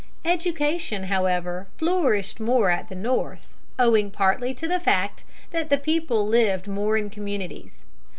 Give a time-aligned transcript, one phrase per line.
[0.25, 6.25] ]Education, however, flourished more at the North, owing partly to the fact that the people
[6.25, 7.83] lived more in communities.